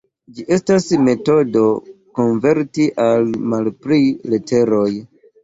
[0.35, 1.63] Ĝi estas metodo
[2.21, 4.01] konverti al malpli
[4.35, 4.89] leteroj.